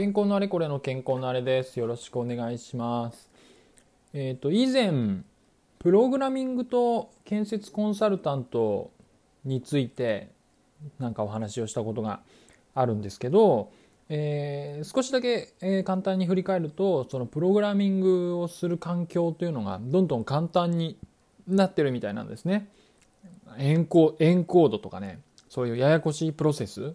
[0.00, 1.78] 健康のあれこれの健康のあれです。
[1.78, 3.28] よろしくお願いします。
[4.14, 5.18] えっ、と、以前、
[5.78, 8.92] プログラミングと建設コンサルタント
[9.44, 10.30] について、
[10.98, 12.20] なんかお話をしたことが
[12.74, 13.72] あるんですけど、
[14.08, 20.96] えー少しだけ、えー簡単に振り返ると、そのプログラミングをする環境というのがどんどん簡単に
[21.46, 22.70] なってるみたいなんですね。
[23.58, 25.20] エンコエンコードとかね、
[25.50, 26.94] そういうややこしいプロセス、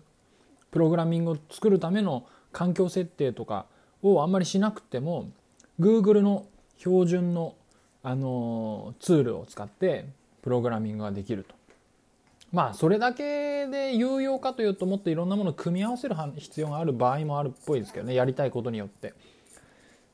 [0.71, 2.25] プログラミングを作るための
[2.55, 3.65] 環境設定とか
[4.01, 5.29] をあんまりしなくても
[5.77, 6.45] Google の
[6.77, 7.55] 標準の、
[8.01, 10.05] あのツールを使って
[10.41, 11.53] プログラミングができると。
[12.53, 19.13] まあそれだけで有用かというともっといろんなものを組み合わせる必要がある場合もあるっぽいですけどねやりたいことによって。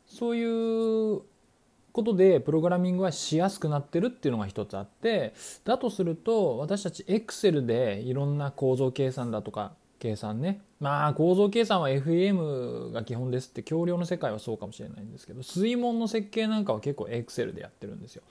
[0.07, 1.21] そういう
[1.91, 18.23] ことでプログラミングはしやすくなってるっていうのが一つあってだとすると私たち Excel でいろんな構造計算だとか計算ねまあ構造計算は FEM が基本ですって橋梁の世界はそうかもしれないんですけど水門の設計なんかは結構 Excel でやってるんですよ。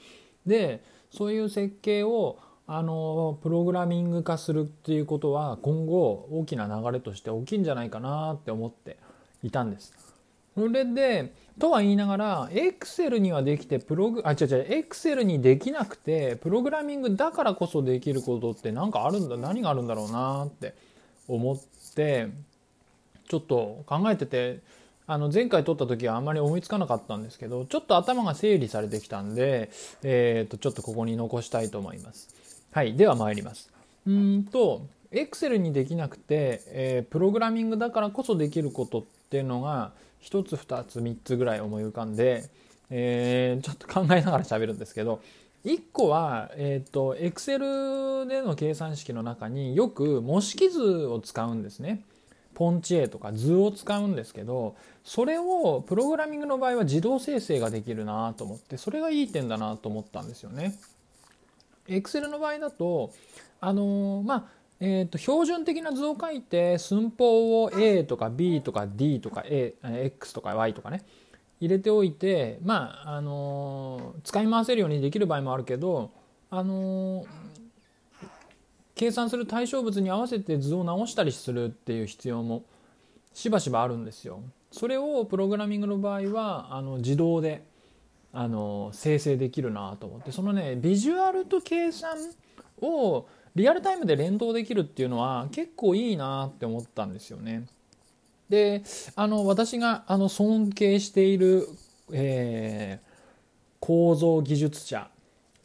[0.44, 8.98] でそういう設計をあのプログラミング化するっていうことは今後大きな流れとして大きいんじゃないかなって思って
[9.44, 9.94] いたんです。
[10.56, 20.74] それでとは言いながら Excel にはできてプログあ違う違う Excel にできなくてプログラミングだからこそできることって何かあるんだ何があるんだろうなって
[21.28, 24.60] 思ってちょっと考えてて
[25.06, 29.70] あの前回撮った時はあんまり思いつかなかったんですけどちょっと頭が整理されてきたんで、
[30.04, 32.28] えー、とちょっとここに残したいと思います。
[32.70, 33.72] はいでは参ります。
[34.06, 39.90] うんと Excel にできなくて、えープログラミングだからこそできることっていうのが
[40.22, 42.44] 1つ2つ3つぐらい思い浮かんで、
[42.90, 45.20] えーちょっと考えながら喋るんですけど
[45.64, 52.02] 1個は、えー、と Excel での計算式の中によく模式図を使うんですね。
[52.54, 60.74] ポンチエとか図を使うんですけどそれをプログラミングの場合は自動生成ができるなと思ってそれがいい点だなと思ったんですよね。
[61.88, 63.12] Excel の場合だと
[63.60, 64.44] あのーまあ
[64.80, 71.02] えー、と標準的な図を書いて寸法を A とか B とか D とか A X とか Y とかね
[71.60, 76.10] 入れておいてまああの使い回せるようにできる場合もあるけど
[76.50, 77.24] あの
[78.94, 82.64] 計算する対象物に合わせて図を直したりするっていう必要も
[83.32, 84.42] しばしばあるんですよ。
[84.72, 87.64] それをプログラミングの場合はあの自動で
[88.32, 92.16] あの生成できるなと思ってそのねビジュアルと計算
[92.80, 97.66] をリアルタイムで連動できるっていうのは結構いいなって思ったんですよね。
[98.50, 98.82] で
[99.16, 101.66] あの私があの尊敬している、
[102.12, 103.10] えー
[103.80, 105.08] 構造技術者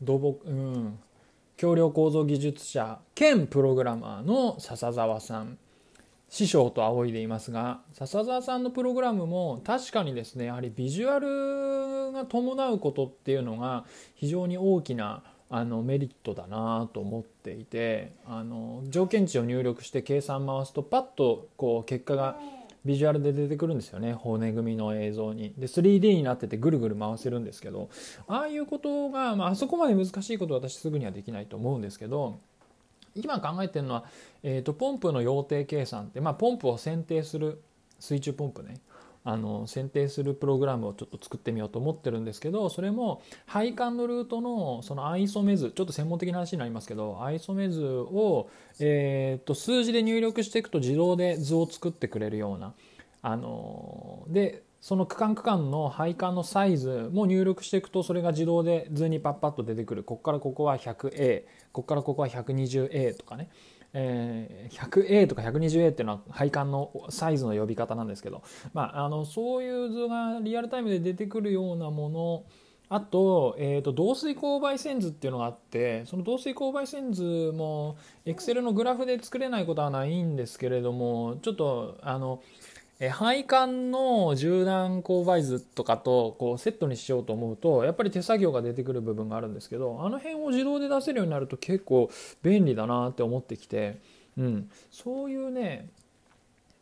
[0.01, 0.99] 土木、うん、
[1.57, 5.57] 橋梁構造技術者兼プログラマーの笹沢さん
[6.29, 13.85] 師匠と仰いでいますが笹沢さんのプログラムも確かにですねやはりビジュアルが伴うことっていうのが
[14.15, 22.37] 非常に大きなあのメリットだなと思っていてあの条件値を入力して計算回すとパッとこう結果が
[22.85, 24.13] ビジュアルで出てくるんですよね。
[24.13, 25.53] 骨組みの映像に。
[25.57, 27.89] で 3D になっててぐるぐる回せるんですけど
[28.27, 32.39] ああいうことが、まあそこまで難しいことは私すぐにはできないと思うんですけど
[33.15, 34.05] 今考えてるのは、
[34.43, 37.61] えー、とポンプの用程計算って、まあ、ポンプを選定する
[37.99, 38.79] 水中ポンプね。
[39.27, 48.49] あの選定するプログラムをちょっと作ってみようと思ってるんですけどそれも配管のルートのそのアイソメ図ちょっと専門的な話になりますけどアイソメ図を、
[48.79, 52.73] えー、と数字で入力していくと自動で図を作ってくれるような
[53.23, 60.03] あのでその区間区間の配管のサイズも入力していくとそれが自動で図にパッパッと出てくる。
[60.03, 61.41] ここからここは 100A
[61.71, 63.49] ここからここは 120A とかね。
[63.97, 72.43] えー 100A とか 120A っていうのは配管のサイズの呼び方なんですけど、まあ、あのそういう図がリアルタイムで出てくるようなもの。
[72.87, 77.97] あと,、えー、と導水勾配線図っていうのがあってその導水勾配線図も
[78.27, 82.43] Excel のグラフで作れないことはないんですけれどもちょっとあの
[82.99, 92.09] え配管の縦断勾配図とかとこうセットにしようと思うとやっぱり手作業が出てくる部分があるんですけどあの辺を自動で出せるようになると結構
[92.41, 93.99] 便利だなって思ってきて、
[94.37, 95.89] うん、そういうね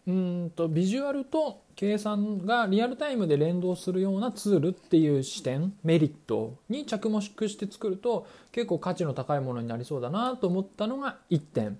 [0.06, 11.80] うんとビジュアルと計算がリアルタイムで連動するようなツールっていう視点メリットに着目して作ると結構価値の高いものになりそうだなと思ったのが1点。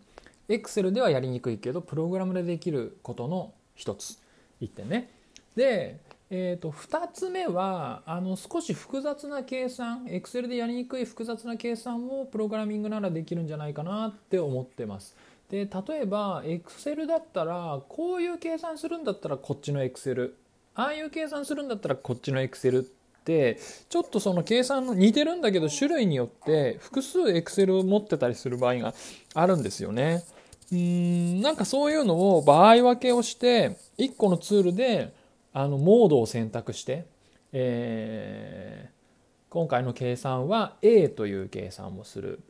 [0.50, 4.23] Excel ではやりにくいけどプログラムでできることの1つ。
[4.66, 5.10] 1点ね。
[5.56, 6.00] で、
[6.30, 15.16] えー、と2つ目はあの少し複雑な計算 Excel でやりにくい複雑な計算をプログラミングならできるんじゃないかなって思ってます。
[15.50, 20.32] で例えば Excel だったらこういう計算するんだったらこっちの Excel
[20.74, 22.86] ああいう計算するんだったらこっちの Excel っ
[23.24, 28.96] てちょっとその計算の似てるんだけど種類によって複数 Excel を持ってたりする場合が
[29.36, 30.24] あるんですよね。
[30.72, 35.14] うんなんかそういうのを場合分けをして1個のツールで
[35.54, 37.06] あのモードを選択して、
[37.52, 42.42] えー、今回の計算は A という計算をする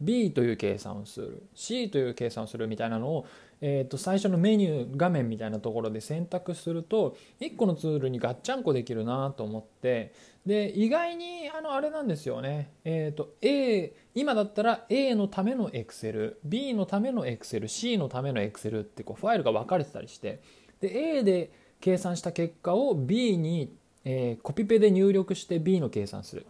[0.00, 3.26] B という計算をする C という計算をするみたいなのを、
[3.60, 10.12] えー、と最初のメニュー画面みたいなところで選択すると1個のツールにガッチャンコできるなと思って
[10.46, 20.40] で意外にあのあれなんですよね、えー、と A 今だったら A のための Excel B のための Excel C のための Excel ってこうファイルが分かれてたりして
[20.80, 26.46] で A で計算した結果を B に、え、コピペで入力して B の計算する。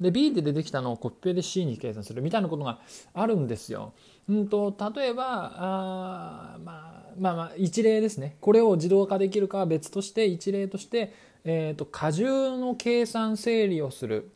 [0.00, 2.80] で B で出てきたのをコピペで C に計算するみたいなことが
[3.14, 3.94] あるんですよ。
[4.28, 8.36] うんと、例えばあ、まあ、まあまあ一例ですね。
[8.40, 11.14] これを自動化できるかは別として一例として、
[11.44, 14.30] えーと、荷重の計算整理をする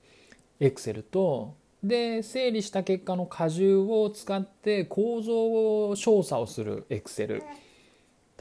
[0.61, 7.43] Excel とで整理した結果の荷重を使って構造を調査をする Excel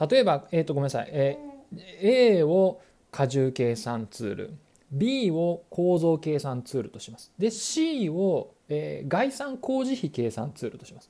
[0.10, 2.81] 例えば、えーと、ごめんなさい、えー、A を
[3.18, 4.54] 荷重計算ツール。
[4.91, 7.31] B を構造計算ツールとします。
[7.38, 11.09] で C を、えー、概算工事費計算ツールとします。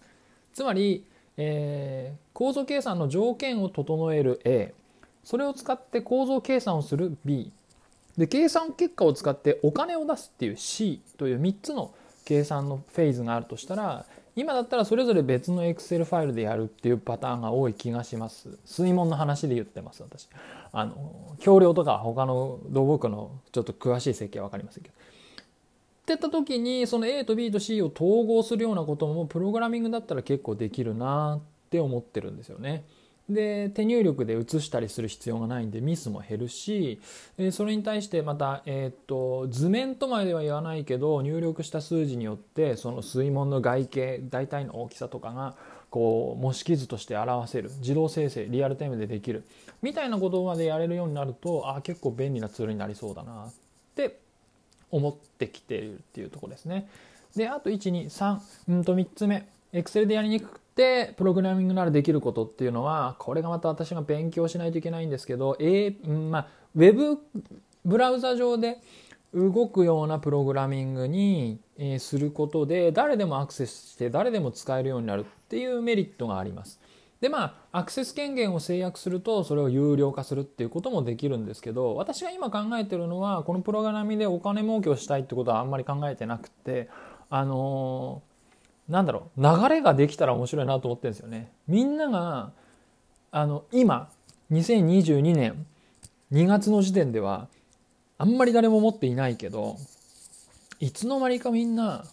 [0.53, 1.05] つまり、
[1.37, 4.73] えー、構造計算の条件を整える A
[5.23, 7.51] それを使って構造計算をする B
[8.17, 11.93] で計算結果を使ってお金を出すっていう C という3つの
[12.25, 14.05] 計算のフェーズがあるとしたら
[14.35, 18.57] 今だったらそれぞれ別の Excel ファイルでやるっていうパターンが多い気がします。
[18.65, 20.27] 水門の話で言ってます、私。
[20.71, 24.95] あの、橋梁とか他の土木のちょっと詳しい設計は分かりませんけど。
[24.95, 32.83] ってった時にその A と B と C を統合するようなこともプログラミングだったら結構できるなって思ってるんですよね。
[33.29, 36.99] で手入力で移したりする必要がないんでミスも減るし
[37.51, 45.55] それに対してまた、えー、っと図面とまでは言わないけど入力した数字によってその水門の外形大体の大きさとかが
[45.89, 47.71] こう模式図として表せる。
[47.79, 49.43] 自動生成リアルタイムでできる。
[49.81, 53.53] みたいなことまでやれるようになるとあ結構便利なツールになりそうだなっ
[53.95, 54.19] て
[54.91, 56.87] 思ってきているっていうとこですね。
[57.35, 58.39] であと123
[58.69, 59.47] うんと3つ目。
[59.73, 67.19] Excel でやりにくくてプログラミングならできることっていうのはこれがまた私が勉強しないといけないんですけど、えまあ、ウェブ
[67.83, 68.77] ブラウザ上で
[69.33, 71.59] 動くようなプログラミングに
[71.99, 76.79] することで誰でもアクセスして誰でも使えるようになるっていうメリットがあります。
[77.19, 86.87] でまあアクセス権限を制約するとそれを有料化するっていうこともできるんですけど私が今考えてるのはこのプログラミングでお金儲けをしたいってことはあんまり考えてなくて
[87.29, 88.23] あの
[88.89, 91.51] なんだろう流れができたら面白いなと思ってるんですよね。
[91.67, 92.51] みんなが
[93.31, 94.09] あの今
[94.51, 95.65] 2022年
[96.31, 97.47] 2月の時点では
[98.17, 99.77] あんまり誰も持っていないけど
[100.79, 102.05] いつの間にかみんな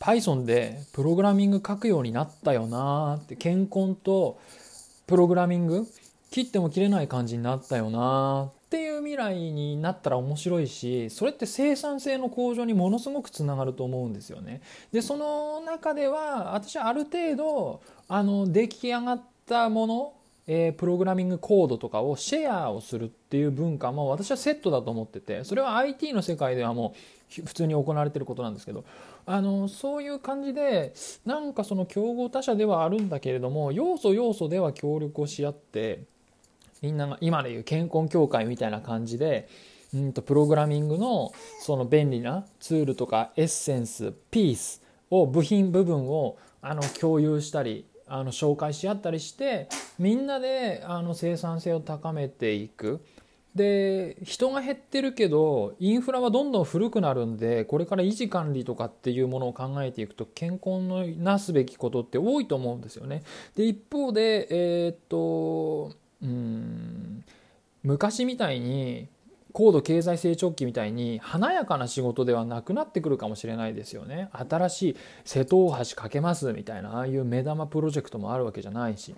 [0.00, 4.38] Python でプログラミング書くようになったよなって健康と
[5.06, 5.86] プログラミング
[6.34, 14.60] 切っても切れない感じになったよなっていう未来になったら面白いしそれって生産性の向上にものすごくつながると思うんですよね。
[14.90, 20.12] でその中では私はある程度あの出来上がったもの
[20.46, 26.94] えー、プログラミングコードとかをシェアをするっていう文化も私はセットだと思っててそれは IT の世界ではも
[27.38, 28.84] う普通に行われてることなんですけど
[29.24, 30.92] あのそういう感じで
[31.24, 36.02] なんかその競合他社ではあるんだけれども要素要素では協力をし合って
[36.84, 39.48] みんなが今でいう健康協会みたいな感じで
[39.94, 53.02] うんとプログラミングのその便利なツールとかエッセンスピースを部品部分をあの共有したりあの紹介し合ったりしてみんなであの生産性を高めていく。
[53.54, 63.22] で人が減ってるけどインフラはどんどん古くなるんでこれから維持管理とかっていうものを考えていくと健康のなすべきことって多いと思うんですよね。
[63.54, 67.24] で一方でえー、っとうん。
[67.82, 69.08] 昔みたいに
[69.52, 74.28] 高度経済成長期みたいに華やかな仕事ではなくなってくるかもしれないですよね。
[74.32, 79.14] 新しい瀬戸大橋かけますみたいなああいう目玉プロジェクトもあるわけじゃないし。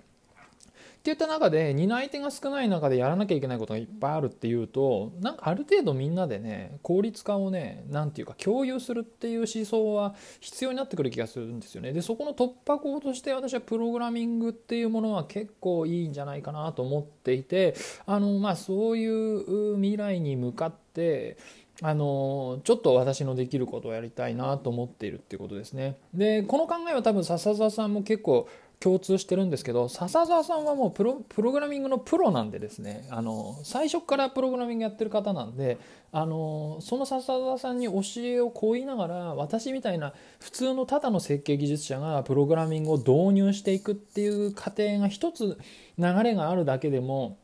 [1.07, 11.93] っていった中で担い手が少ない中でやらなきゃいけないことがいっぱいあるっていうとなんかある程度みんなでね効率化をね何て言うか共有するっていう思想は必要になってくる気がするんですよね。
[11.93, 21.37] でそこの突破口として私はプログラミングっていうものは結構いいんじゃないかなと思っていてあのまあそういう未来に向かって
[21.81, 25.97] あのちょっと私のできることをやりたいなと思っているっていうことですね。
[26.13, 35.79] でこの考えは多分笹澤さんも結構共通してるんですけど笹澤さんはもうプロプログラミングのプロなんでですねあの最初からプログラミングやってる方なんで
[36.11, 45.57] あのその笹澤さんに教えを請いながら私みたいな普通のただの設計技術者がプログラミングを導入していくっていう過程が一つ
[45.97, 47.37] 流れがあるだけでも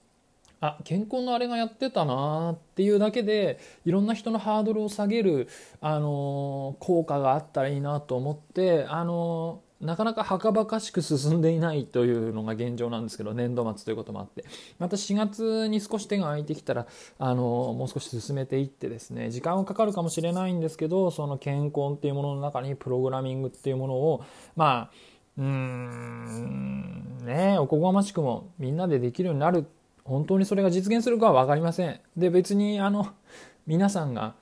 [0.64, 5.50] あ健康のあれがやってたなっていうだけでいろんな人のハードルを下げる、
[5.82, 14.46] あの効果があったらいいなと思って、あのなかなかはかばかしく進んでいないというのが現状なんですけど年度末ということもあって
[14.80, 16.88] また4月に少し手が空いてきたら
[17.20, 24.24] あのもう少し進めていってですね時間はかかるかもしれないんですけどその健康っていうものの中にプログラミングっていうものを
[24.56, 24.92] まあ
[25.38, 29.66] うーんねおこがましくもみんなでできるようになる
[30.04, 32.00] 本当にそれが実現するかは分かりません。
[32.18, 33.08] で別にあの
[33.66, 34.36] 皆さんが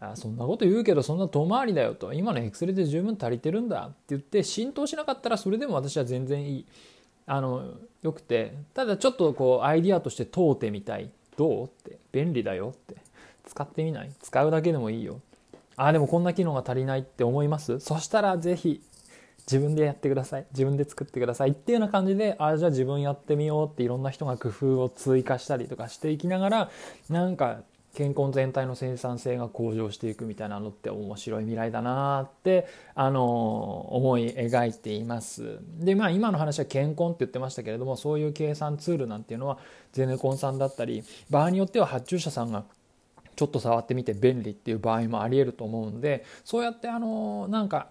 [0.00, 2.12] あそんなこと言うけどそんな遠回りだよと。
[2.12, 6.66] 今のエクセルで十分足りてるんだって言って浸透しなかったらそれでも私は全然いい。
[7.26, 8.54] あのよくて。
[8.74, 11.10] ただちょっとこうアイディアとして問うてみたい。
[11.36, 11.64] どう？
[11.66, 11.98] って。
[12.12, 12.96] 便利だよって。
[13.46, 14.10] 使ってみない？
[14.20, 15.20] 使うだけでもいいよ
[15.76, 17.78] ああでもこんな機能が足りないって思います？
[17.80, 18.82] そしたらぜひ
[19.46, 20.46] 自分でやってください。
[20.50, 21.50] 自分で作ってください。
[21.50, 26.70] っていうような感じでああじゃあ自分やってみようっていろんな人が工夫を追加したりとかしていきながら
[27.08, 27.60] なんか
[27.94, 33.24] 健康全体の生産性が向上していくみたいなのって面白い未来だなってあの
[33.96, 35.58] 思い描いています。
[35.78, 39.58] でまあ今の話は健康って言ってましたけれどもそういう計算ツールなんていうのは
[39.92, 42.64] ゼネコンさんだったり場合によっては発注者さんが
[43.36, 47.90] ちょっと触ってみて便利っていう場合もありえると思うんでそうやってあのなんか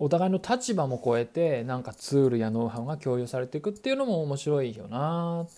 [0.00, 5.48] お互いの立場も超えてなんかツールやノウハウが共有されていくっていうのも面白いよなっ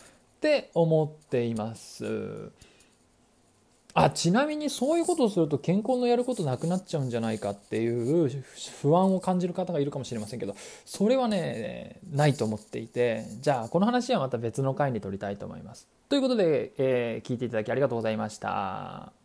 [0.40, 2.50] て思っています。
[3.94, 8.44] あちなみにそういうことをすると健康のやることなくなっちゃうんじゃないかっていう
[8.80, 10.56] 不安を感じる方がいるかもしれませんけど
[10.86, 15.88] それはねないと思っていてじゃあこの話はまた別の回に取りたいと思います。
[16.08, 19.21] ということで、えー、聞いていただきありがとうございました。